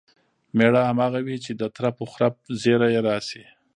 [0.57, 3.43] مېړه همغه وي چې د ترپ و خرپ زیري یې راشي.